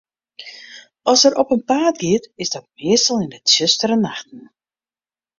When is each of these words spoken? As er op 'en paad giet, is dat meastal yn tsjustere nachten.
As 1.11 1.21
er 1.29 1.35
op 1.41 1.49
'en 1.55 1.61
paad 1.69 1.95
giet, 2.03 2.29
is 2.43 2.53
dat 2.55 2.69
meastal 2.81 3.17
yn 3.25 3.33
tsjustere 3.47 3.97
nachten. 4.05 4.41